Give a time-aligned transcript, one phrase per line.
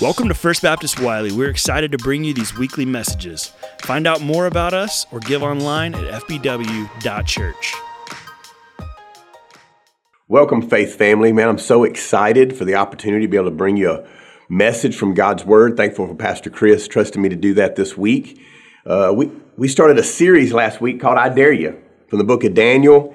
[0.00, 1.30] Welcome to First Baptist Wylie.
[1.30, 3.52] We're excited to bring you these weekly messages.
[3.82, 7.74] Find out more about us or give online at fbw.church.
[10.26, 11.34] Welcome, Faith Family.
[11.34, 14.06] Man, I'm so excited for the opportunity to be able to bring you a
[14.48, 15.76] message from God's Word.
[15.76, 18.40] Thankful for Pastor Chris trusting me to do that this week.
[18.86, 22.42] Uh, we, we started a series last week called I Dare You from the book
[22.42, 23.14] of Daniel.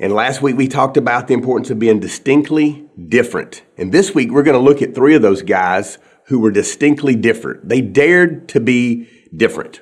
[0.00, 3.62] And last week we talked about the importance of being distinctly different.
[3.78, 7.14] And this week we're going to look at three of those guys who were distinctly
[7.14, 7.68] different.
[7.68, 9.80] They dared to be different.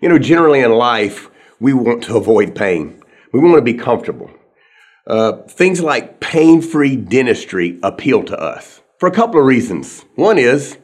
[0.00, 1.28] You know, generally in life,
[1.60, 3.02] we want to avoid pain.
[3.32, 4.30] We want to be comfortable.
[5.06, 10.04] Uh, things like pain free dentistry appeal to us for a couple of reasons.
[10.16, 10.78] One is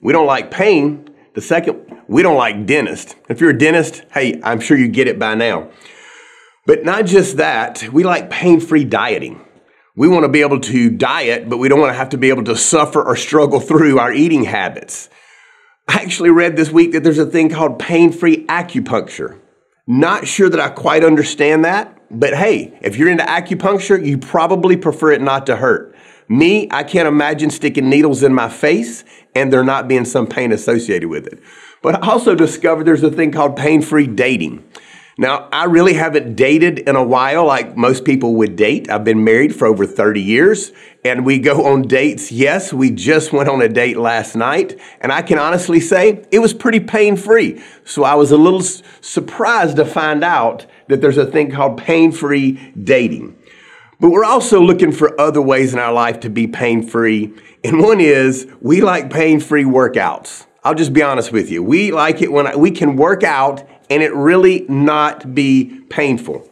[0.00, 1.08] we don't like pain.
[1.34, 3.14] The second, we don't like dentists.
[3.28, 5.70] If you're a dentist, hey, I'm sure you get it by now.
[6.66, 9.44] But not just that, we like pain free dieting.
[9.98, 12.28] We want to be able to diet, but we don't want to have to be
[12.28, 15.08] able to suffer or struggle through our eating habits.
[15.88, 19.40] I actually read this week that there's a thing called pain free acupuncture.
[19.88, 24.76] Not sure that I quite understand that, but hey, if you're into acupuncture, you probably
[24.76, 25.96] prefer it not to hurt.
[26.28, 29.02] Me, I can't imagine sticking needles in my face
[29.34, 31.40] and there not being some pain associated with it.
[31.82, 34.62] But I also discovered there's a thing called pain free dating.
[35.20, 38.88] Now, I really haven't dated in a while like most people would date.
[38.88, 40.70] I've been married for over 30 years
[41.04, 42.30] and we go on dates.
[42.30, 46.38] Yes, we just went on a date last night and I can honestly say it
[46.38, 47.60] was pretty pain free.
[47.84, 52.12] So I was a little surprised to find out that there's a thing called pain
[52.12, 53.36] free dating.
[53.98, 57.34] But we're also looking for other ways in our life to be pain free.
[57.64, 60.46] And one is we like pain free workouts.
[60.62, 61.60] I'll just be honest with you.
[61.60, 66.48] We like it when we can work out and it really not be painful.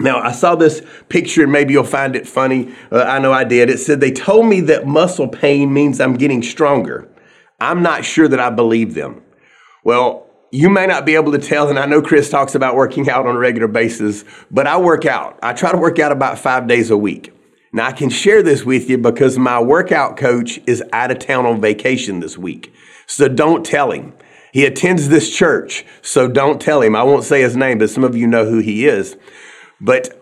[0.00, 2.72] Now, I saw this picture, and maybe you'll find it funny.
[2.92, 3.68] Uh, I know I did.
[3.68, 7.08] It said, They told me that muscle pain means I'm getting stronger.
[7.58, 9.22] I'm not sure that I believe them.
[9.82, 13.10] Well, you may not be able to tell, and I know Chris talks about working
[13.10, 15.38] out on a regular basis, but I work out.
[15.42, 17.32] I try to work out about five days a week.
[17.72, 21.44] Now, I can share this with you because my workout coach is out of town
[21.44, 22.72] on vacation this week.
[23.06, 24.14] So don't tell him.
[24.52, 26.96] He attends this church, so don't tell him.
[26.96, 29.16] I won't say his name, but some of you know who he is.
[29.80, 30.18] But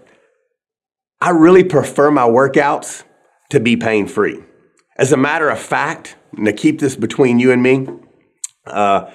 [1.21, 3.05] I really prefer my workouts
[3.51, 4.43] to be pain free.
[4.97, 7.89] As a matter of fact, and to keep this between you and me,
[8.67, 9.11] uh,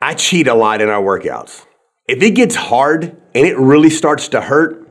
[0.00, 1.64] I cheat a lot in our workouts.
[2.06, 4.88] If it gets hard and it really starts to hurt,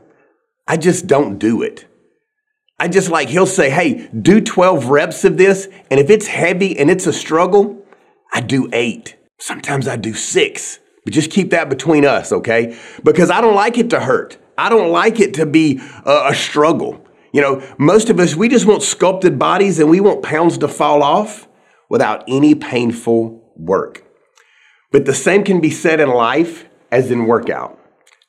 [0.66, 1.86] I just don't do it.
[2.78, 5.68] I just like, he'll say, hey, do 12 reps of this.
[5.90, 7.82] And if it's heavy and it's a struggle,
[8.32, 9.15] I do eight.
[9.38, 12.78] Sometimes I do six, but just keep that between us, okay?
[13.04, 14.38] Because I don't like it to hurt.
[14.58, 17.04] I don't like it to be a, a struggle.
[17.32, 20.68] You know, most of us, we just want sculpted bodies and we want pounds to
[20.68, 21.46] fall off
[21.90, 24.04] without any painful work.
[24.90, 27.78] But the same can be said in life as in workout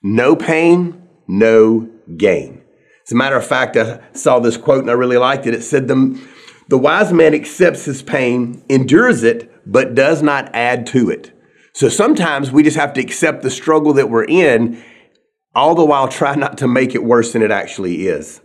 [0.04, 2.62] no pain, no gain.
[3.06, 5.54] As a matter of fact, I saw this quote and I really liked it.
[5.54, 6.22] It said, The,
[6.68, 11.32] the wise man accepts his pain, endures it, but does not add to it.
[11.74, 14.82] So sometimes we just have to accept the struggle that we're in,
[15.54, 18.42] all the while try not to make it worse than it actually is.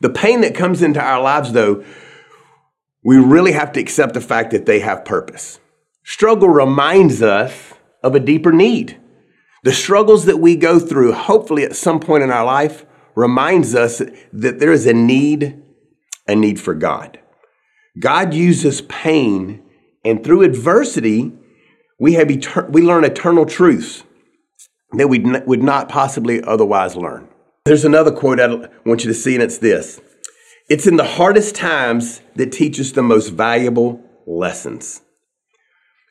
[0.00, 1.84] The pain that comes into our lives, though,
[3.02, 5.58] we really have to accept the fact that they have purpose.
[6.04, 7.72] Struggle reminds us
[8.02, 9.00] of a deeper need.
[9.64, 12.84] The struggles that we go through, hopefully at some point in our life,
[13.14, 14.00] reminds us
[14.32, 15.60] that there is a need,
[16.28, 17.18] a need for God.
[17.98, 19.62] God uses pain
[20.04, 21.32] and through adversity,
[21.98, 24.04] we, have we learn eternal truths
[24.92, 27.28] that we n- would not possibly otherwise learn.
[27.64, 30.00] There's another quote I want you to see, and it's this
[30.70, 35.02] It's in the hardest times that teach us the most valuable lessons.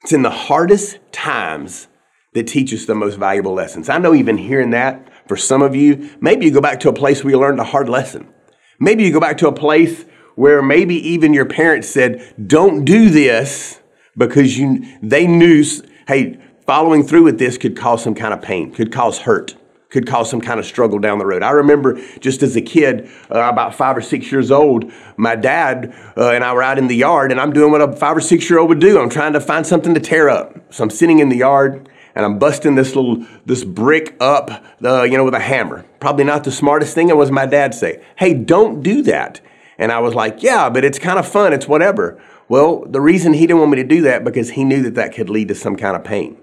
[0.04, 1.88] It's in the hardest times
[2.34, 3.90] that teach us the most valuable lessons.
[3.90, 6.94] I know even hearing that for some of you, maybe you go back to a
[6.94, 8.32] place where you learned a hard lesson.
[8.80, 10.06] Maybe you go back to a place
[10.38, 13.80] where maybe even your parents said, don't do this
[14.16, 15.66] because you, they knew,
[16.08, 16.38] hey,
[16.68, 19.56] following through with this could cause some kind of pain, could cause hurt,
[19.90, 21.42] could cause some kind of struggle down the road.
[21.42, 25.92] I remember just as a kid, uh, about five or six years old, my dad
[26.16, 28.22] uh, and I were out in the yard, and I'm doing what a five or
[28.22, 29.02] six year old would do.
[29.02, 30.72] I'm trying to find something to tear up.
[30.72, 35.02] So I'm sitting in the yard and I'm busting this little this brick up, uh,
[35.02, 35.84] you know, with a hammer.
[36.00, 37.10] Probably not the smartest thing.
[37.10, 39.42] It was my dad say, "Hey, don't do that."
[39.78, 41.54] And I was like, "Yeah, but it's kind of fun.
[41.54, 42.20] It's whatever."
[42.50, 45.14] Well, the reason he didn't want me to do that because he knew that that
[45.14, 46.38] could lead to some kind of pain.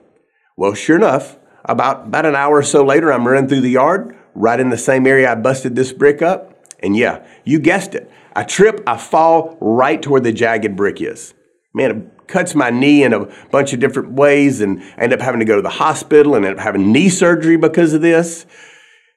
[0.56, 4.16] Well, sure enough, about, about an hour or so later, I'm running through the yard,
[4.34, 6.52] right in the same area I busted this brick up.
[6.80, 8.10] And yeah, you guessed it.
[8.36, 11.32] I trip, I fall right to where the jagged brick is.
[11.72, 15.20] Man, it cuts my knee in a bunch of different ways and I end up
[15.20, 18.46] having to go to the hospital and end up having knee surgery because of this.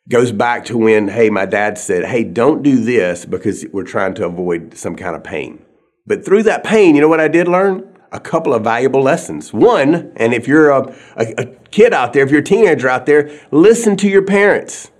[0.09, 4.13] Goes back to when, hey, my dad said, hey, don't do this because we're trying
[4.15, 5.65] to avoid some kind of pain.
[6.05, 7.93] But through that pain, you know what I did learn?
[8.13, 9.51] A couple of valuable lessons.
[9.51, 13.05] One, and if you're a, a, a kid out there, if you're a teenager out
[13.05, 14.91] there, listen to your parents.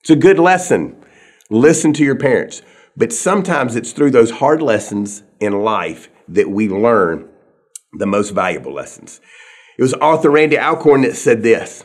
[0.00, 0.96] It's a good lesson.
[1.50, 2.62] Listen to your parents.
[2.96, 7.28] But sometimes it's through those hard lessons in life that we learn
[7.98, 9.20] the most valuable lessons.
[9.76, 11.84] It was author Randy Alcorn that said this.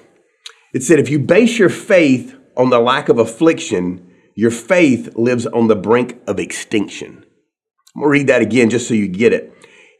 [0.73, 5.45] It said, if you base your faith on the lack of affliction, your faith lives
[5.45, 7.23] on the brink of extinction.
[7.95, 9.53] I'm gonna read that again just so you get it.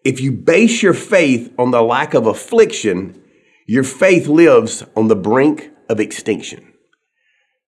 [0.04, 3.21] If you base your faith on the lack of affliction,
[3.65, 6.74] your faith lives on the brink of extinction.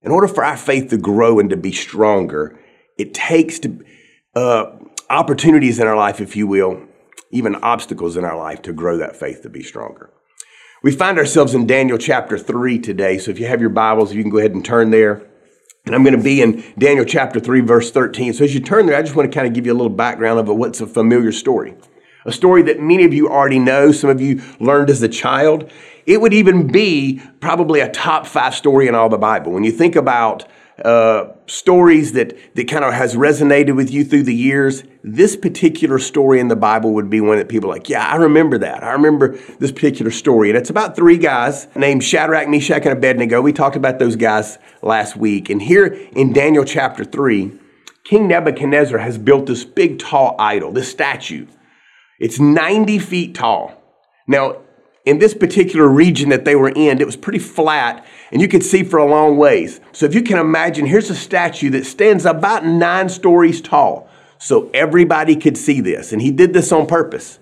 [0.01, 2.59] In order for our faith to grow and to be stronger,
[2.97, 3.83] it takes to,
[4.36, 4.77] uh,
[5.09, 6.83] opportunities in our life, if you will,
[7.31, 10.12] even obstacles in our life to grow that faith to be stronger.
[10.81, 13.18] We find ourselves in Daniel chapter 3 today.
[13.18, 15.28] So if you have your Bibles, you can go ahead and turn there.
[15.86, 18.31] And I'm going to be in Daniel chapter 3, verse 13.
[18.31, 19.90] So as you turn there, I just want to kind of give you a little
[19.90, 21.76] background of what's a familiar story.
[22.26, 25.70] A story that many of you already know, some of you learned as a child.
[26.06, 29.52] It would even be probably a top five story in all the Bible.
[29.52, 30.48] When you think about
[30.86, 36.00] uh, stories that, that kind of has resonated with you through the years, this particular
[36.00, 38.84] story in the Bible would be one that people like, yeah, I remember that.
[38.84, 40.50] I remember this particular story.
[40.50, 43.42] And it's about three guys named Shadrach, Meshach, and Abednego.
[43.42, 45.50] We talked about those guys last week.
[45.50, 47.52] And here in Daniel chapter 3,
[48.04, 51.48] King Nebuchadnezzar has built this big, tall idol, this statue.
[52.20, 53.74] It's 90 feet tall.
[54.28, 54.58] Now,
[55.06, 58.63] in this particular region that they were in, it was pretty flat and you could
[58.63, 59.80] see for a long ways.
[59.92, 64.07] So if you can imagine, here's a statue that stands about nine stories tall.
[64.38, 66.13] So everybody could see this.
[66.13, 67.40] And he did this on purpose.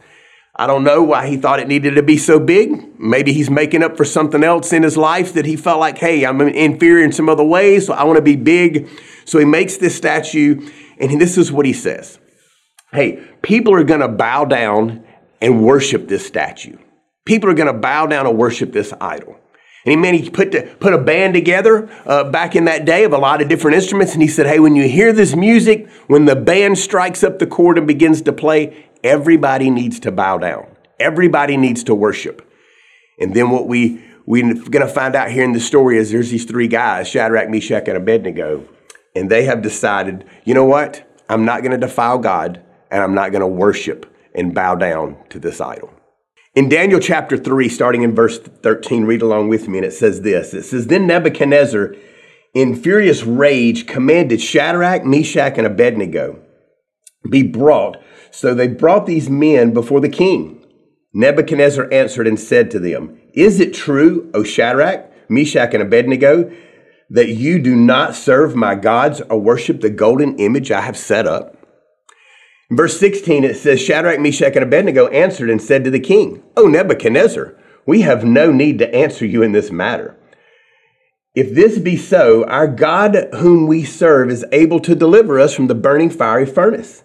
[0.56, 3.00] I don't know why he thought it needed to be so big.
[3.00, 6.26] Maybe he's making up for something else in his life that he felt like, hey,
[6.26, 8.90] I'm inferior in some other ways, so I want to be big.
[9.26, 10.68] So he makes this statue,
[11.00, 12.18] and this is what he says
[12.92, 15.06] Hey, people are going to bow down
[15.42, 16.78] and worship this statue.
[17.28, 19.38] People are going to bow down and worship this idol.
[19.84, 23.04] And he, man, he put, the, put a band together uh, back in that day
[23.04, 24.14] of a lot of different instruments.
[24.14, 27.46] And he said, hey, when you hear this music, when the band strikes up the
[27.46, 30.68] chord and begins to play, everybody needs to bow down.
[31.02, 32.50] Everybody needs to worship.
[33.20, 36.32] And then what we, we're going to find out here in the story is there's
[36.32, 38.66] these three guys, Shadrach, Meshach, and Abednego.
[39.18, 41.06] And they have decided, you know what?
[41.28, 45.18] I'm not going to defile God and I'm not going to worship and bow down
[45.30, 45.94] to this idol.
[46.58, 50.24] In Daniel chapter 3, starting in verse 13, read along with me, and it says
[50.24, 51.94] this It says, Then Nebuchadnezzar,
[52.56, 56.40] in furious rage, commanded Shadrach, Meshach, and Abednego
[57.30, 58.02] be brought.
[58.32, 60.66] So they brought these men before the king.
[61.14, 66.52] Nebuchadnezzar answered and said to them, Is it true, O Shadrach, Meshach, and Abednego,
[67.12, 71.28] that you do not serve my gods or worship the golden image I have set
[71.28, 71.57] up?
[72.70, 76.68] Verse 16, it says, Shadrach, Meshach, and Abednego answered and said to the king, O
[76.68, 77.56] Nebuchadnezzar,
[77.86, 80.18] we have no need to answer you in this matter.
[81.34, 85.68] If this be so, our God whom we serve is able to deliver us from
[85.68, 87.04] the burning fiery furnace,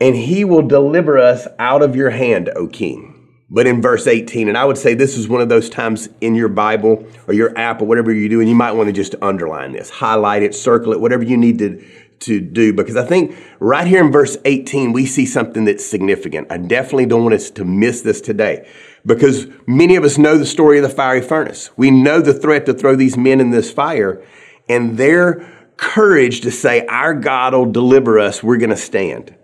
[0.00, 3.08] and he will deliver us out of your hand, O king.
[3.50, 6.34] But in verse 18, and I would say this is one of those times in
[6.34, 9.14] your Bible or your app or whatever you do, and you might want to just
[9.20, 11.84] underline this, highlight it, circle it, whatever you need to,
[12.22, 16.50] to do because I think right here in verse 18, we see something that's significant.
[16.50, 18.68] I definitely don't want us to miss this today
[19.04, 21.70] because many of us know the story of the fiery furnace.
[21.76, 24.24] We know the threat to throw these men in this fire
[24.68, 29.34] and their courage to say, Our God will deliver us, we're going to stand.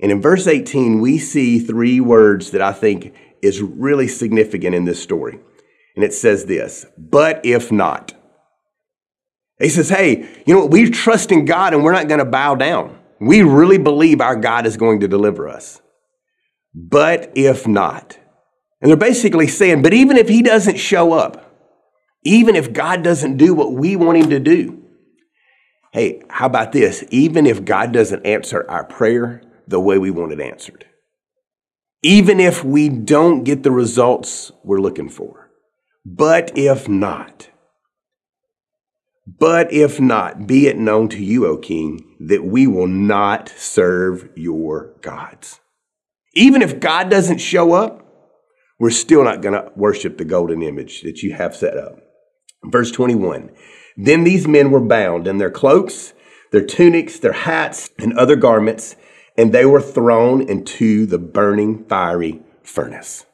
[0.00, 4.84] And in verse 18, we see three words that I think is really significant in
[4.84, 5.38] this story.
[5.96, 8.14] And it says this, but if not.
[9.58, 10.70] He says, hey, you know, what?
[10.70, 12.98] we trust in God and we're not going to bow down.
[13.20, 15.82] We really believe our God is going to deliver us.
[16.74, 18.18] But if not,
[18.80, 21.44] and they're basically saying, but even if he doesn't show up,
[22.22, 24.82] even if God doesn't do what we want him to do,
[25.92, 27.02] hey, how about this?
[27.10, 30.84] Even if God doesn't answer our prayer the way we want it answered,
[32.02, 35.50] even if we don't get the results we're looking for,
[36.04, 37.48] but if not,
[39.36, 44.30] but if not, be it known to you, O king, that we will not serve
[44.34, 45.60] your gods.
[46.32, 48.06] Even if God doesn't show up,
[48.78, 51.98] we're still not going to worship the golden image that you have set up.
[52.64, 53.50] Verse 21
[53.98, 56.14] Then these men were bound in their cloaks,
[56.50, 58.96] their tunics, their hats, and other garments,
[59.36, 63.26] and they were thrown into the burning fiery furnace.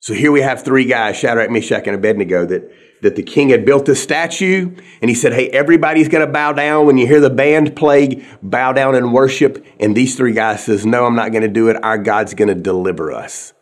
[0.00, 2.72] So here we have three guys, Shadrach, Meshach, and Abednego, that,
[3.02, 6.52] that the king had built a statue, and he said, Hey, everybody's going to bow
[6.52, 6.86] down.
[6.86, 9.64] When you hear the band play, bow down and worship.
[9.78, 11.82] And these three guys says, No, I'm not going to do it.
[11.82, 13.52] Our God's going to deliver us.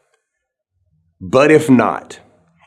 [1.20, 2.20] But if not,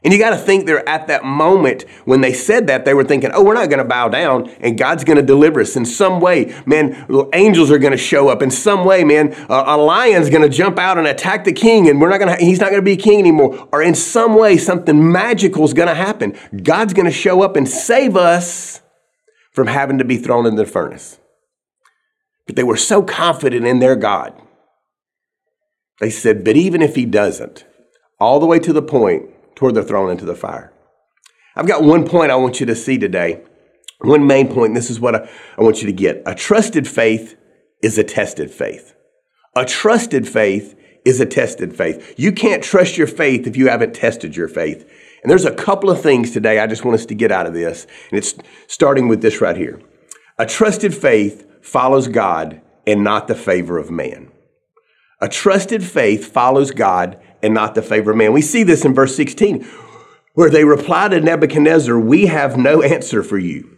[0.04, 3.06] and you got to think they're at that moment when they said that, they were
[3.06, 5.86] thinking, oh, we're not going to bow down and God's going to deliver us in
[5.86, 6.54] some way.
[6.66, 9.34] Man, angels are going to show up in some way, man.
[9.48, 12.44] a lion's going to jump out and attack the king and we're not going to,
[12.44, 13.70] he's not going to be king anymore.
[13.72, 16.38] Or in some way, something magical is going to happen.
[16.62, 18.82] God's going to show up and save us
[19.54, 21.18] from having to be thrown in the furnace.
[22.46, 24.34] But they were so confident in their God.
[26.02, 27.66] They said, but even if he doesn't,
[28.20, 30.74] all the way to the point toward the thrown into the fire.
[31.56, 33.44] I've got one point I want you to see today.
[34.00, 36.22] One main point, this is what I, I want you to get.
[36.26, 37.38] A trusted faith
[37.82, 38.96] is a tested faith.
[39.56, 42.16] A trusted faith is a tested faith.
[42.18, 44.90] You can't trust your faith if you haven't tested your faith.
[45.22, 47.54] And there's a couple of things today I just want us to get out of
[47.54, 47.86] this.
[48.10, 48.36] And it's
[48.68, 49.82] starting with this right here.
[50.38, 54.32] A trusted faith follows God and not the favor of man.
[55.22, 58.34] A trusted faith follows God and not the favor of man.
[58.34, 59.68] We see this in verse 16,
[60.34, 63.70] where they reply to Nebuchadnezzar, We have no answer for you.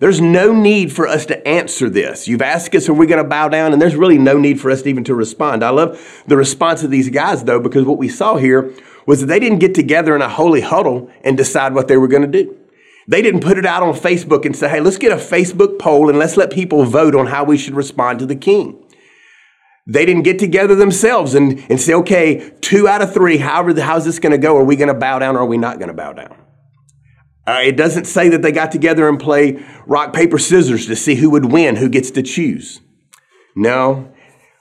[0.00, 2.26] There's no need for us to answer this.
[2.26, 3.74] You've asked us, are we going to bow down?
[3.74, 5.62] And there's really no need for us even to respond.
[5.62, 8.72] I love the response of these guys, though, because what we saw here
[9.06, 12.08] was that they didn't get together in a holy huddle and decide what they were
[12.08, 12.56] going to do.
[13.08, 16.08] They didn't put it out on Facebook and say, hey, let's get a Facebook poll
[16.08, 18.79] and let's let people vote on how we should respond to the king.
[19.90, 24.04] They didn't get together themselves and, and say, okay, two out of three, however, how's
[24.04, 24.56] this going to go?
[24.56, 26.36] Are we going to bow down or are we not going to bow down?
[27.44, 31.16] Uh, it doesn't say that they got together and play rock, paper, scissors to see
[31.16, 32.80] who would win, who gets to choose.
[33.56, 34.12] No.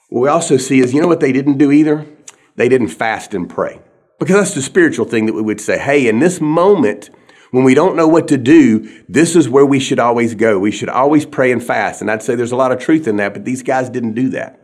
[0.10, 2.08] What we also see is, you know what they didn't do either?
[2.56, 3.80] They didn't fast and pray.
[4.18, 7.12] Because that's the spiritual thing that we would say, hey, in this moment,
[7.52, 10.58] when we don't know what to do, this is where we should always go.
[10.58, 12.02] We should always pray and fast.
[12.02, 14.30] And I'd say there's a lot of truth in that, but these guys didn't do
[14.30, 14.59] that.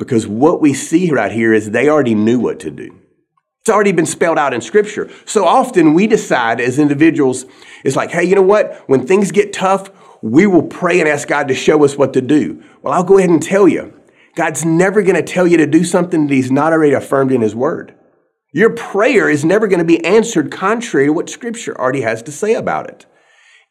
[0.00, 2.98] Because what we see right here is they already knew what to do.
[3.60, 5.10] It's already been spelled out in scripture.
[5.26, 7.44] So often we decide as individuals,
[7.84, 8.82] it's like, hey, you know what?
[8.86, 9.90] When things get tough,
[10.22, 12.64] we will pray and ask God to show us what to do.
[12.80, 13.92] Well, I'll go ahead and tell you
[14.36, 17.42] God's never going to tell you to do something that He's not already affirmed in
[17.42, 17.94] His Word.
[18.54, 22.32] Your prayer is never going to be answered contrary to what Scripture already has to
[22.32, 23.04] say about it.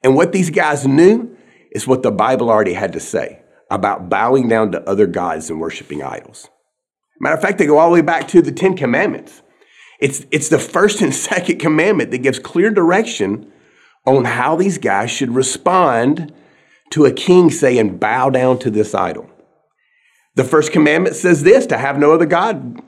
[0.03, 1.35] And what these guys knew
[1.71, 5.59] is what the Bible already had to say about bowing down to other gods and
[5.59, 6.49] worshiping idols.
[7.19, 9.41] Matter of fact, they go all the way back to the Ten Commandments.
[9.99, 13.51] It's, it's the first and second commandment that gives clear direction
[14.05, 16.33] on how these guys should respond
[16.91, 19.29] to a king saying, Bow down to this idol.
[20.35, 22.81] The first commandment says this to have no other God.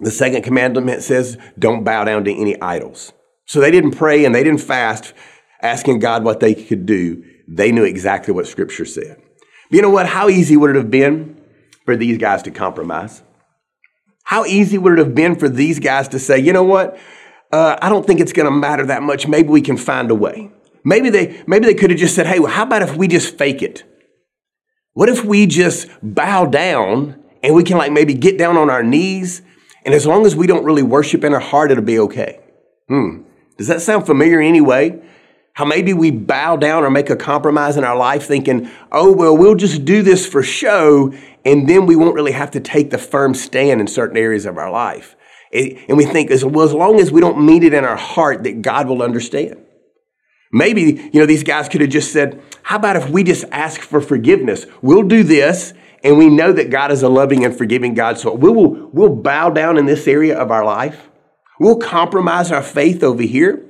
[0.00, 3.12] The second commandment says, Don't bow down to any idols.
[3.46, 5.12] So they didn't pray and they didn't fast
[5.62, 7.22] asking God what they could do.
[7.46, 9.20] They knew exactly what Scripture said.
[9.70, 10.06] You know what?
[10.06, 11.40] How easy would it have been
[11.84, 13.22] for these guys to compromise?
[14.24, 16.98] How easy would it have been for these guys to say, you know what?
[17.50, 19.26] Uh, I don't think it's going to matter that much.
[19.26, 20.50] Maybe we can find a way.
[20.84, 23.36] Maybe they, maybe they could have just said, hey, well, how about if we just
[23.38, 23.84] fake it?
[24.92, 28.82] What if we just bow down and we can like maybe get down on our
[28.82, 29.42] knees?
[29.84, 32.40] And as long as we don't really worship in our heart, it'll be okay.
[32.88, 33.22] Hmm.
[33.56, 35.02] Does that sound familiar anyway?
[35.58, 39.36] How maybe we bow down or make a compromise in our life thinking, oh, well,
[39.36, 41.12] we'll just do this for show,
[41.44, 44.56] and then we won't really have to take the firm stand in certain areas of
[44.56, 45.16] our life.
[45.52, 48.44] And we think, as well, as long as we don't mean it in our heart,
[48.44, 49.56] that God will understand.
[50.52, 53.80] Maybe, you know, these guys could have just said, how about if we just ask
[53.80, 54.64] for forgiveness?
[54.80, 55.74] We'll do this,
[56.04, 58.54] and we know that God is a loving and forgiving God, so we'll,
[58.92, 61.08] we'll bow down in this area of our life.
[61.58, 63.67] We'll compromise our faith over here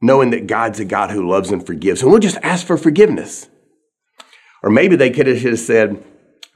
[0.00, 2.02] knowing that God's a God who loves and forgives.
[2.02, 3.48] And we'll just ask for forgiveness.
[4.62, 6.02] Or maybe they could have just said,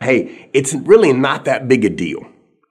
[0.00, 2.26] hey, it's really not that big a deal.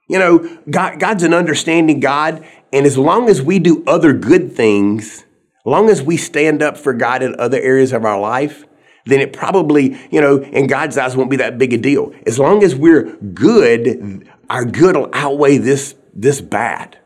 [0.08, 4.52] You know, God, God's an understanding God, and as long as we do other good
[4.52, 5.24] things,
[5.64, 8.64] long as we stand up for God in other areas of our life,
[9.06, 12.12] then it probably, you know, in God's eyes won't be that big a deal.
[12.26, 16.98] As long as we're good, our good will outweigh this, this bad.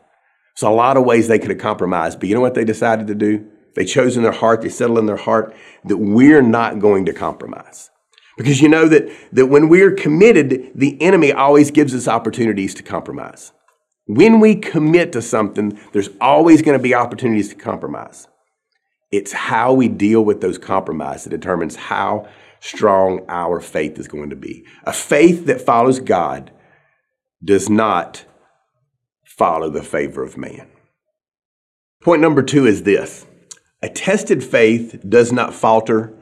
[0.55, 3.07] So a lot of ways they could have compromised, but you know what they decided
[3.07, 3.49] to do?
[3.77, 5.55] They chose in their heart, they settled in their heart
[5.85, 7.91] that we're not going to compromise.
[8.35, 12.81] Because you know that, that when we're committed, the enemy always gives us opportunities to
[12.83, 13.51] compromise.
[14.07, 18.27] When we commit to something, there's always going to be opportunities to compromise.
[19.11, 22.27] It's how we deal with those compromises that determines how
[22.59, 24.65] strong our faith is going to be.
[24.85, 26.49] A faith that follows God
[27.43, 28.25] does not
[29.23, 30.67] follow the favor of man.
[32.01, 33.26] Point number two is this
[33.81, 36.13] a tested faith does not falter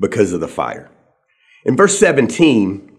[0.00, 0.90] because of the fire.
[1.64, 2.90] In verse 17,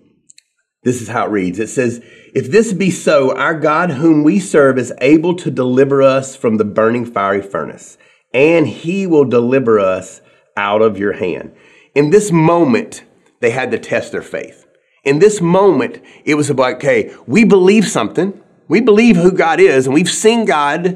[0.83, 2.03] this is how it reads it says,
[2.33, 6.57] If this be so, our God, whom we serve, is able to deliver us from
[6.57, 7.97] the burning fiery furnace,
[8.33, 10.21] and he will deliver us
[10.55, 11.53] out of your hand.
[11.93, 13.03] In this moment,
[13.39, 14.65] they had to test their faith.
[15.03, 18.41] In this moment, it was about, okay, we believe something.
[18.67, 20.95] We believe who God is, and we've seen God's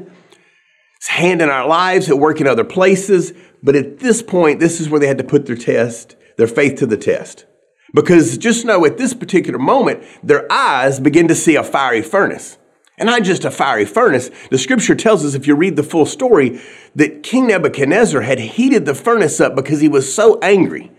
[1.08, 3.32] hand in our lives at work in other places.
[3.62, 6.78] But at this point, this is where they had to put their test, their faith
[6.78, 7.46] to the test.
[7.92, 12.56] Because just know at this particular moment, their eyes begin to see a fiery furnace.
[12.98, 14.30] And not just a fiery furnace.
[14.50, 16.60] The scripture tells us, if you read the full story,
[16.94, 20.92] that King Nebuchadnezzar had heated the furnace up because he was so angry,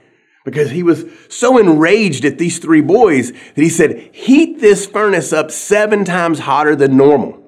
[0.44, 5.32] because he was so enraged at these three boys that he said, Heat this furnace
[5.32, 7.41] up seven times hotter than normal.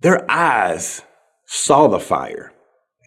[0.00, 1.02] Their eyes
[1.46, 2.52] saw the fire,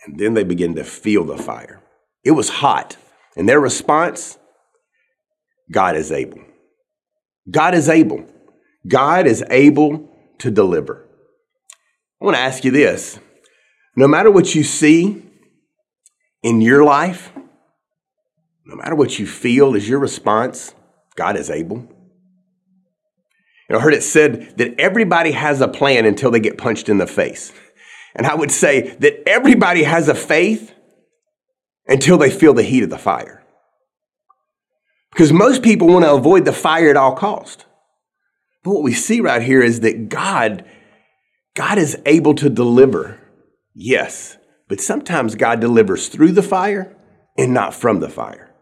[0.06, 1.82] and then they began to feel the fire.
[2.24, 2.98] It was hot.
[3.36, 4.38] And their response
[5.72, 6.42] God is able.
[7.50, 8.26] God is able.
[8.88, 10.10] God is able
[10.40, 11.08] to deliver.
[12.22, 13.20] I want to ask you this
[13.96, 15.24] no matter what you see
[16.42, 17.32] in your life,
[18.66, 20.74] no matter what you feel is your response,
[21.16, 21.88] God is able.
[23.70, 27.08] I heard it said that everybody has a plan until they get punched in the
[27.08, 27.52] face.
[28.16, 30.74] And I would say that everybody has a faith
[31.88, 33.44] until they feel the heat of the fire.
[35.12, 37.66] Because most people want to avoid the fire at all cost.
[38.64, 40.66] But what we see right here is that God,
[41.56, 43.20] God is able to deliver.
[43.74, 46.96] Yes, but sometimes God delivers through the fire
[47.38, 48.53] and not from the fire.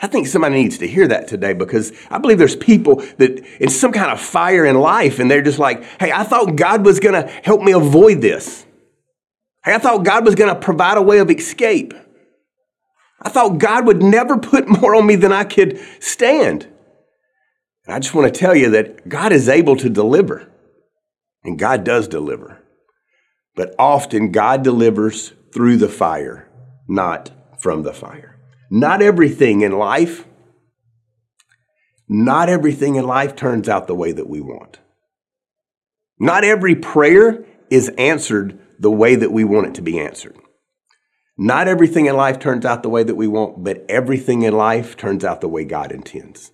[0.00, 3.68] I think somebody needs to hear that today because I believe there's people that in
[3.68, 7.00] some kind of fire in life and they're just like, hey, I thought God was
[7.00, 8.64] going to help me avoid this.
[9.64, 11.94] Hey, I thought God was going to provide a way of escape.
[13.20, 16.68] I thought God would never put more on me than I could stand.
[17.84, 20.46] And I just want to tell you that God is able to deliver,
[21.42, 22.62] and God does deliver.
[23.56, 26.48] But often God delivers through the fire,
[26.86, 28.27] not from the fire.
[28.70, 30.26] Not everything in life,
[32.08, 34.78] not everything in life turns out the way that we want.
[36.18, 40.36] Not every prayer is answered the way that we want it to be answered.
[41.36, 44.96] Not everything in life turns out the way that we want, but everything in life
[44.96, 46.50] turns out the way God intends.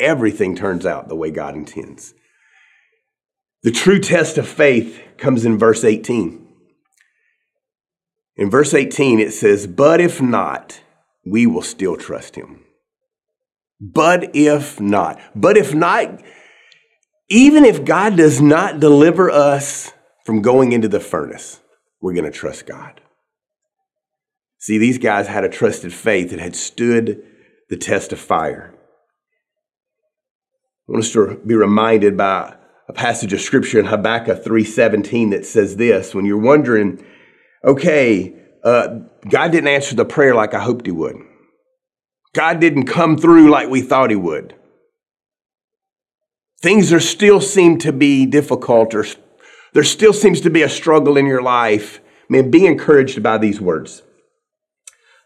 [0.00, 2.14] Everything turns out the way God intends.
[3.62, 6.46] The true test of faith comes in verse 18.
[8.36, 10.80] In verse 18, it says, But if not,
[11.26, 12.64] we will still trust him.
[13.80, 16.22] But if not, but if not,
[17.28, 19.92] even if God does not deliver us
[20.24, 21.60] from going into the furnace,
[22.00, 23.00] we're going to trust God.
[24.58, 27.22] See, these guys had a trusted faith that had stood
[27.68, 28.72] the test of fire.
[30.88, 32.56] I want us to be reminded by
[32.88, 37.04] a passage of scripture in Habakkuk 3:17 that says this, when you're wondering,
[37.64, 38.34] okay,
[38.66, 38.98] uh,
[39.28, 41.16] God didn't answer the prayer like I hoped he would.
[42.34, 44.56] God didn't come through like we thought he would.
[46.60, 49.06] Things are still seem to be difficult or
[49.72, 52.00] there still seems to be a struggle in your life.
[52.28, 54.02] Man, be encouraged by these words.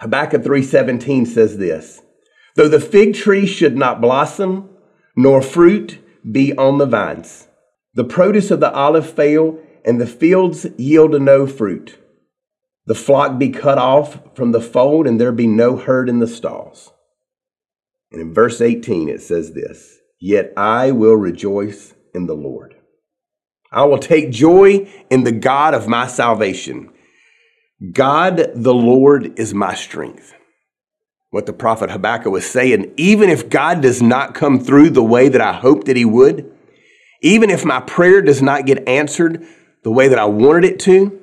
[0.01, 2.03] Habakkuk 3:17 says this:
[2.57, 4.69] Though the fig tree should not blossom,
[5.17, 5.99] nor fruit
[6.31, 7.49] be on the vines,
[7.95, 11.97] the produce of the olive fail, and the fields yield no fruit.
[12.91, 16.27] The flock be cut off from the fold, and there be no herd in the
[16.27, 16.93] stalls.
[18.11, 22.75] And in verse 18 it says this Yet I will rejoice in the Lord.
[23.71, 26.91] I will take joy in the God of my salvation.
[27.93, 30.35] God the Lord is my strength.
[31.31, 35.29] What the prophet Habakkuk was saying, even if God does not come through the way
[35.29, 36.53] that I hoped that he would,
[37.23, 39.47] even if my prayer does not get answered
[39.85, 41.20] the way that I wanted it to,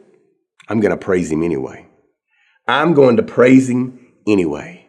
[0.67, 1.87] I'm going to praise him anyway.
[2.67, 4.87] I'm going to praise him anyway.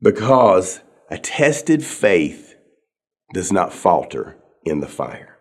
[0.00, 2.54] Because a tested faith
[3.32, 5.36] does not falter in the fire.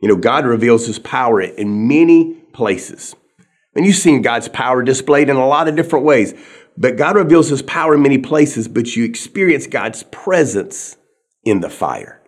[0.00, 3.14] You know, God reveals his power in many places.
[3.74, 6.34] And you've seen God's power displayed in a lot of different ways.
[6.76, 10.96] But God reveals his power in many places, but you experience God's presence
[11.44, 12.20] in the fire.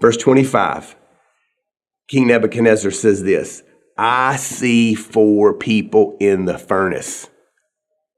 [0.00, 0.96] Verse 25
[2.08, 3.62] King Nebuchadnezzar says this
[3.96, 7.28] I see four people in the furnace.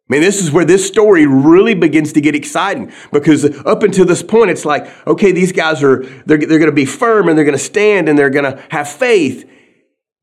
[0.09, 4.05] I mean, this is where this story really begins to get exciting because up until
[4.05, 7.37] this point, it's like, okay, these guys are, they're, they're going to be firm and
[7.37, 9.51] they're going to stand and they're going to have faith.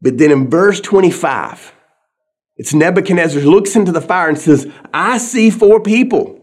[0.01, 1.73] But then in verse 25,
[2.55, 6.39] it's Nebuchadnezzar looks into the fire and says, I see four people.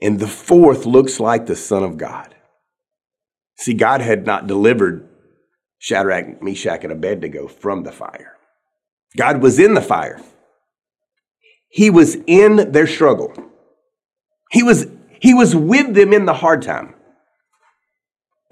[0.00, 2.34] And the fourth looks like the Son of God.
[3.58, 5.09] See, God had not delivered
[5.80, 8.36] Shadrach, Meshach, and Abednego from the fire.
[9.16, 10.20] God was in the fire.
[11.70, 13.32] He was in their struggle.
[14.50, 14.86] He was,
[15.20, 16.94] he was with them in the hard time.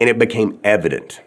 [0.00, 1.20] And it became evident.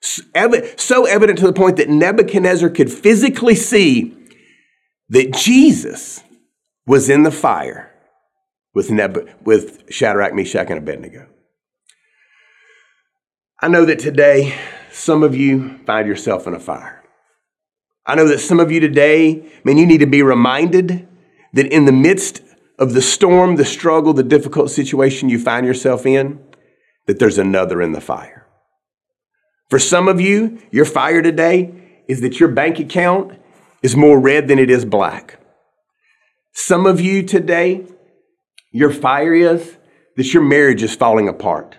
[0.00, 4.16] So evident to the point that Nebuchadnezzar could physically see
[5.10, 6.22] that Jesus
[6.86, 7.92] was in the fire
[8.74, 11.28] with, Neb- with Shadrach, Meshach, and Abednego.
[13.60, 14.58] I know that today
[14.94, 17.02] some of you find yourself in a fire.
[18.06, 21.08] I know that some of you today, man, you need to be reminded
[21.52, 22.42] that in the midst
[22.78, 26.38] of the storm, the struggle, the difficult situation you find yourself in,
[27.06, 28.46] that there's another in the fire.
[29.68, 33.38] For some of you, your fire today is that your bank account
[33.82, 35.40] is more red than it is black.
[36.52, 37.86] Some of you today,
[38.70, 39.76] your fire is
[40.16, 41.78] that your marriage is falling apart.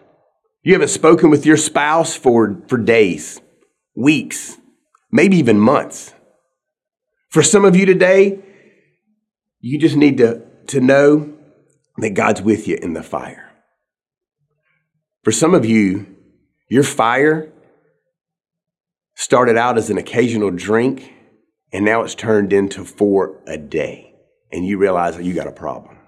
[0.66, 3.40] You haven't spoken with your spouse for, for days,
[3.96, 4.58] weeks,
[5.12, 6.12] maybe even months.
[7.30, 8.40] For some of you today,
[9.60, 11.32] you just need to, to know
[11.98, 13.52] that God's with you in the fire.
[15.24, 16.08] For some of you,
[16.68, 17.54] your fire
[19.14, 21.14] started out as an occasional drink,
[21.72, 24.16] and now it's turned into four a day,
[24.52, 26.00] and you realize that you got a problem.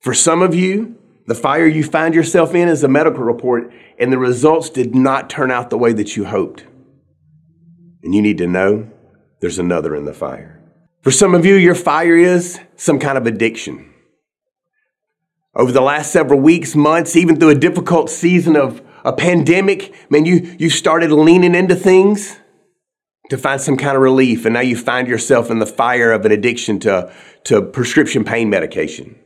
[0.00, 0.96] For some of you,
[1.28, 5.28] the fire you find yourself in is a medical report, and the results did not
[5.28, 6.64] turn out the way that you hoped.
[8.02, 8.90] And you need to know
[9.40, 10.58] there's another in the fire.
[11.02, 13.92] For some of you, your fire is some kind of addiction.
[15.54, 20.24] Over the last several weeks, months, even through a difficult season of a pandemic, man,
[20.24, 22.38] you, you started leaning into things
[23.28, 26.24] to find some kind of relief, and now you find yourself in the fire of
[26.24, 27.12] an addiction to,
[27.44, 29.18] to prescription pain medication.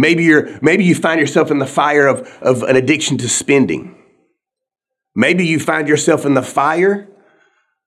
[0.00, 4.02] Maybe, you're, maybe you find yourself in the fire of, of an addiction to spending.
[5.14, 7.06] Maybe you find yourself in the fire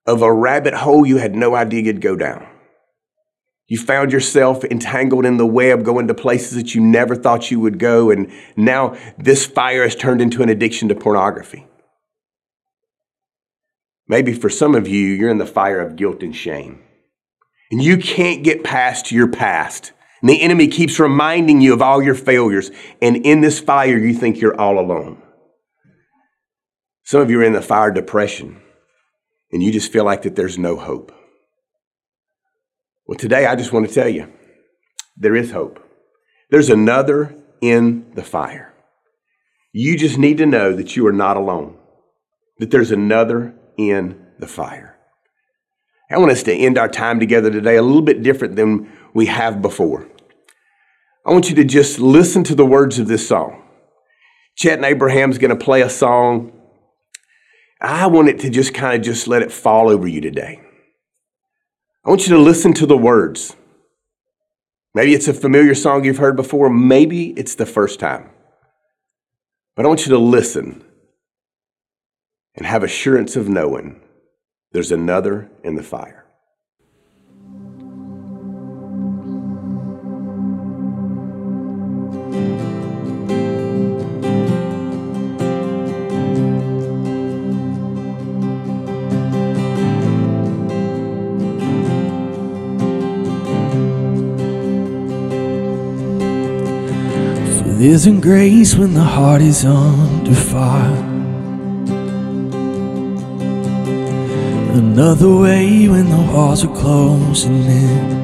[0.05, 2.47] of a rabbit hole you had no idea you'd go down.
[3.65, 7.59] You found yourself entangled in the web, going to places that you never thought you
[7.59, 11.65] would go, and now this fire has turned into an addiction to pornography.
[14.07, 16.83] Maybe for some of you, you're in the fire of guilt and shame,
[17.71, 19.92] and you can't get past your past.
[20.23, 24.15] And the enemy keeps reminding you of all your failures, and in this fire, you
[24.15, 25.21] think you're all alone.
[27.03, 28.59] Some of you are in the fire depression
[29.53, 31.11] and you just feel like that there's no hope.
[33.05, 34.33] Well, today I just want to tell you
[35.15, 35.79] there is hope.
[36.49, 38.73] There's another in the fire.
[39.71, 41.77] You just need to know that you are not alone,
[42.57, 44.92] that there's another in the fire.
[46.13, 49.25] I want us to end our time together today a little bit different than we
[49.25, 50.07] have before.
[51.25, 53.63] I want you to just listen to the words of this song.
[54.55, 56.51] Chet and Abraham's going to play a song
[57.83, 60.61] I want it to just kind of just let it fall over you today.
[62.05, 63.57] I want you to listen to the words.
[64.95, 68.29] Maybe it's a familiar song you've heard before, maybe it's the first time.
[69.75, 70.85] But I want you to listen
[72.55, 73.99] and have assurance of knowing
[74.73, 76.19] there's another in the fire.
[97.83, 101.12] Isn't grace when the heart is under fire?
[104.73, 108.23] Another way when the walls are closing in.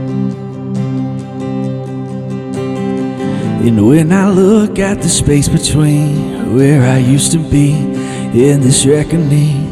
[3.68, 7.74] And when I look at the space between where I used to be
[8.34, 9.72] in this reckoning,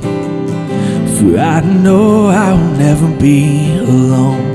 [1.18, 4.46] for I know I will never be alone.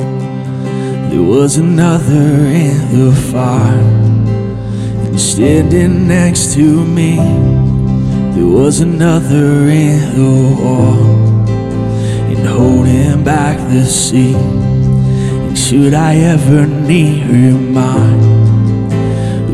[1.10, 7.16] There was another in the fire standing next to me.
[8.34, 11.31] There was another in the wall,
[12.42, 14.34] and holding back the sea.
[14.34, 18.22] And should I ever need remind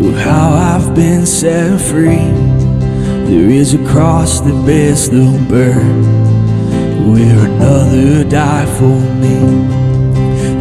[0.04, 2.32] of how I've been set free,
[3.28, 9.38] there is a cross that bears the burden where another died for me.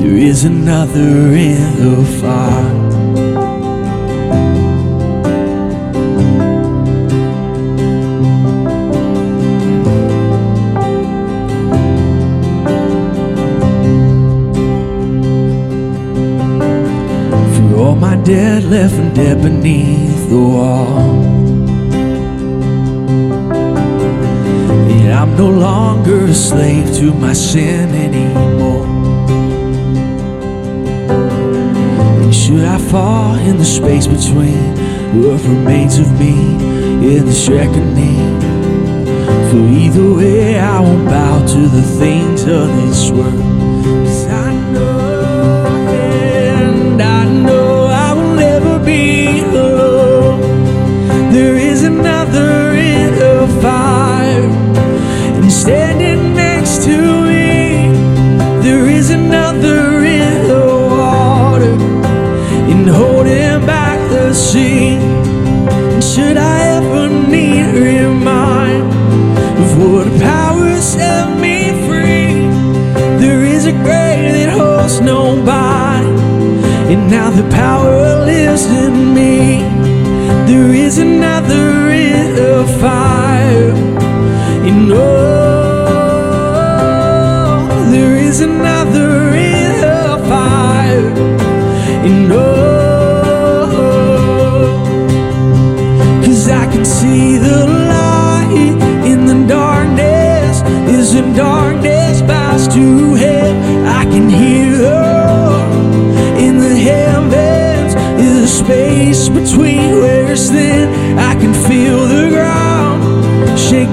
[0.01, 2.86] There is another in the fire.
[17.99, 20.99] My dead left and dead beneath the wall.
[24.91, 28.85] And I'm no longer a slave to my sin anymore.
[32.21, 34.75] And should I fall in the space between
[35.21, 36.35] what remains of me
[37.15, 38.39] in this reckoning?
[39.49, 43.46] For either way, I won't bow to the things of this world.
[75.01, 76.07] Nobody,
[76.93, 79.61] and now the power lives in me.
[80.45, 83.71] There is another in the fire,
[84.69, 85.07] and oh,
[87.91, 91.11] there is another in the fire,
[92.07, 92.37] and oh,
[96.23, 97.76] cause I can see the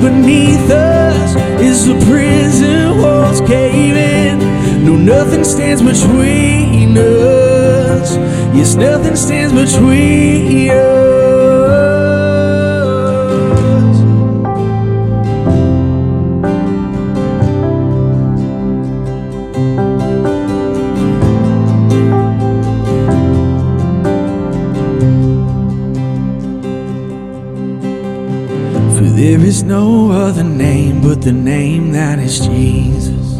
[0.05, 4.39] beneath us, is the prison walls cave in.
[4.85, 8.17] No, nothing stands between us.
[8.55, 11.14] Yes, nothing stands between us.
[29.25, 33.39] There is no other name but the name that is Jesus.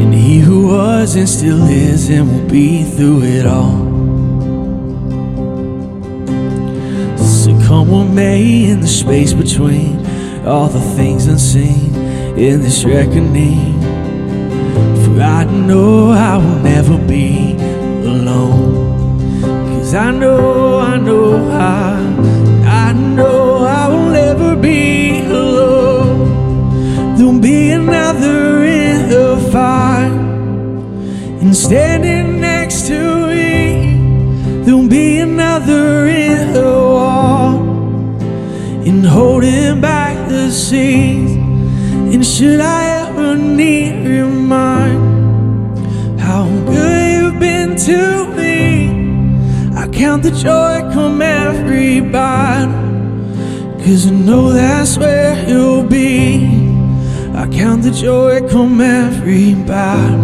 [0.00, 3.78] And he who was and still is and will be through it all.
[7.16, 10.04] So come what may in the space between
[10.44, 11.94] all the things unseen
[12.36, 13.80] in this reckoning.
[15.04, 17.54] For I know I will never be
[18.02, 19.40] alone.
[19.42, 22.39] Cause I know, I know, I,
[24.50, 27.16] never be alone.
[27.16, 30.10] There'll be another in the fire,
[31.40, 37.58] and standing next to me, there'll be another in the wall,
[38.86, 41.36] and holding back the seas.
[42.12, 45.00] And should I ever need remind
[46.20, 49.76] how good you've been to me?
[49.76, 52.89] I count the joy come every bite.
[53.90, 56.46] Cause I know that's where you'll be.
[57.34, 60.16] I count the joy come every bite.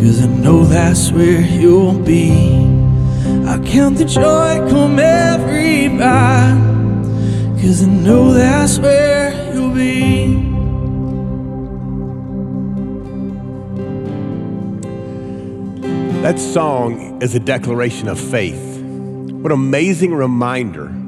[0.00, 2.32] Cause I know that's where you'll be.
[3.46, 6.58] I count the joy come every bite.
[7.62, 10.34] Cause I know that's where you'll be.
[16.22, 18.80] That song is a declaration of faith.
[18.80, 20.99] What amazing reminder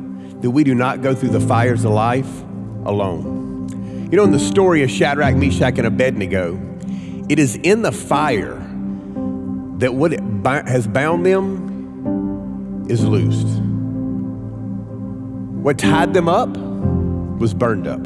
[0.43, 2.43] that we do not go through the fires of life
[2.85, 4.09] alone.
[4.11, 6.61] You know, in the story of Shadrach, Meshach, and Abednego,
[7.29, 8.59] it is in the fire
[9.79, 10.13] that what
[10.69, 13.61] has bound them is loosed.
[15.63, 16.51] What tied them up
[17.39, 18.05] was burned up.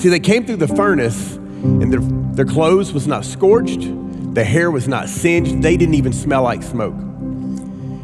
[0.00, 2.00] See, they came through the furnace and their,
[2.34, 3.80] their clothes was not scorched,
[4.34, 6.94] their hair was not singed, they didn't even smell like smoke.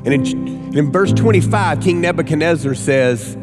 [0.04, 3.36] And in, in verse 25, King Nebuchadnezzar says,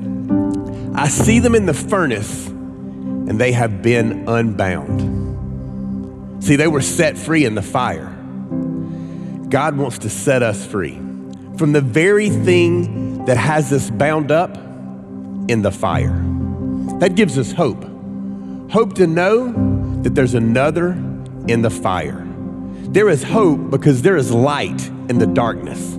[0.96, 5.20] I see them in the furnace and they have been unbound.
[6.44, 8.16] See, they were set free in the fire.
[9.50, 10.96] God wants to set us free
[11.58, 14.56] from the very thing that has us bound up
[15.50, 16.24] in the fire.
[17.00, 17.84] That gives us hope.
[18.72, 19.52] Hope to know
[20.04, 20.92] that there's another
[21.48, 22.26] in the fire.
[22.90, 25.99] There is hope because there is light in the darkness,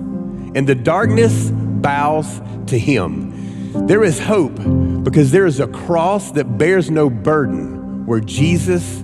[0.55, 3.87] and the darkness bows to him.
[3.87, 4.55] There is hope
[5.03, 9.03] because there is a cross that bears no burden where Jesus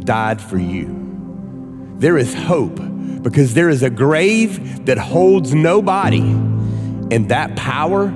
[0.00, 0.94] died for you.
[1.98, 2.78] there is hope
[3.22, 8.12] because there is a grave that holds nobody, and that power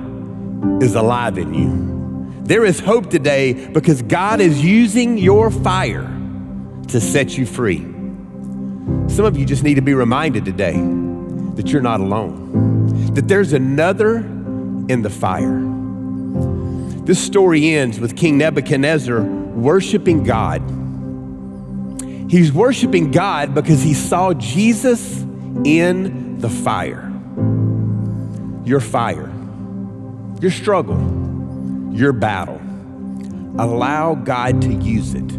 [0.81, 2.41] is alive in you.
[2.43, 6.07] There is hope today because God is using your fire
[6.89, 7.79] to set you free.
[9.09, 10.75] Some of you just need to be reminded today
[11.61, 15.61] that you're not alone, that there's another in the fire.
[17.05, 20.63] This story ends with King Nebuchadnezzar worshiping God.
[22.31, 25.21] He's worshiping God because he saw Jesus
[25.63, 27.07] in the fire.
[28.65, 29.31] Your fire,
[30.41, 30.97] your struggle,
[31.93, 32.59] your battle.
[33.59, 35.31] Allow God to use it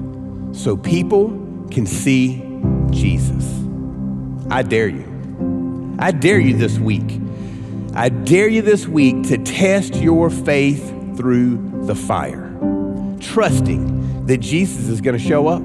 [0.54, 2.60] so people can see
[2.92, 3.44] Jesus.
[4.48, 5.11] I dare you.
[5.98, 7.20] I dare you this week.
[7.94, 12.50] I dare you this week to test your faith through the fire,
[13.20, 15.62] trusting that Jesus is going to show up.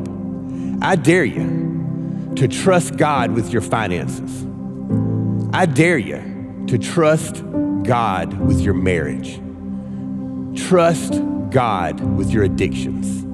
[0.81, 4.45] I dare you to trust God with your finances.
[5.53, 7.43] I dare you to trust
[7.83, 9.41] God with your marriage.
[10.67, 11.13] Trust
[11.49, 13.25] God with your addictions.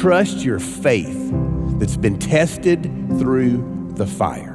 [0.00, 1.30] Trust your faith
[1.78, 2.82] that's been tested
[3.18, 4.51] through the fire.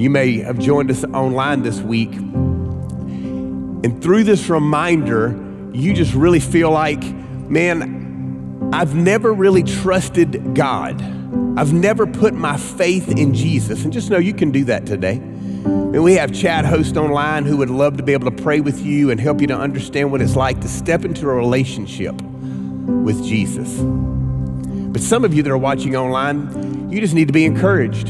[0.00, 5.38] You may have joined us online this week, and through this reminder,
[5.74, 11.02] you just really feel like, man, I've never really trusted God.
[11.58, 13.84] I've never put my faith in Jesus.
[13.84, 15.16] And just know you can do that today.
[15.16, 18.80] And we have chat host online who would love to be able to pray with
[18.80, 23.22] you and help you to understand what it's like to step into a relationship with
[23.22, 23.76] Jesus.
[23.82, 28.08] But some of you that are watching online, you just need to be encouraged.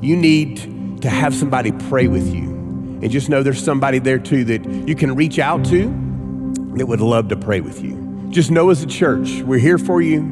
[0.00, 0.73] You need
[1.04, 2.44] to have somebody pray with you.
[3.02, 5.82] And just know there's somebody there too that you can reach out to
[6.76, 8.26] that would love to pray with you.
[8.30, 10.22] Just know as a church, we're here for you.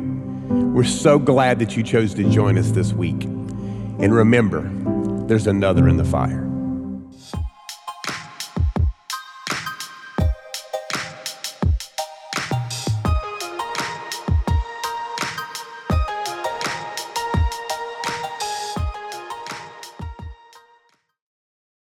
[0.49, 3.25] We're so glad that you chose to join us this week.
[3.25, 4.63] And remember,
[5.27, 6.49] there's another in the fire.